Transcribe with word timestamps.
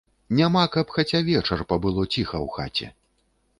Няма, 0.37 0.63
каб 0.75 0.93
хаця 0.95 1.21
вечар 1.27 1.63
пабыло 1.73 2.09
ціха 2.13 2.37
ў 2.45 2.57
хаце. 2.59 2.87